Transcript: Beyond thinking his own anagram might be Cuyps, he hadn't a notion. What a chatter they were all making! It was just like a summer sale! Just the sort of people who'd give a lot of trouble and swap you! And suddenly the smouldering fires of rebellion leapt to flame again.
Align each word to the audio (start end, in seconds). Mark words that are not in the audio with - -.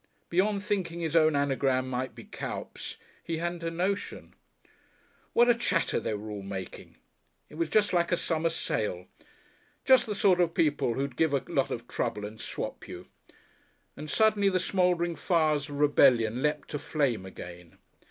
Beyond 0.29 0.63
thinking 0.63 0.99
his 1.01 1.15
own 1.15 1.35
anagram 1.35 1.87
might 1.87 2.15
be 2.15 2.23
Cuyps, 2.23 2.97
he 3.23 3.37
hadn't 3.37 3.61
a 3.61 3.69
notion. 3.69 4.33
What 5.33 5.47
a 5.47 5.53
chatter 5.53 5.99
they 5.99 6.15
were 6.15 6.31
all 6.31 6.41
making! 6.41 6.95
It 7.49 7.53
was 7.53 7.69
just 7.69 7.93
like 7.93 8.11
a 8.11 8.17
summer 8.17 8.49
sale! 8.49 9.05
Just 9.85 10.07
the 10.07 10.15
sort 10.15 10.41
of 10.41 10.55
people 10.55 10.95
who'd 10.95 11.15
give 11.15 11.35
a 11.35 11.43
lot 11.45 11.69
of 11.69 11.87
trouble 11.87 12.25
and 12.25 12.41
swap 12.41 12.87
you! 12.87 13.09
And 13.95 14.09
suddenly 14.09 14.49
the 14.49 14.59
smouldering 14.59 15.15
fires 15.15 15.69
of 15.69 15.75
rebellion 15.75 16.41
leapt 16.41 16.69
to 16.71 16.79
flame 16.79 17.23
again. 17.23 17.77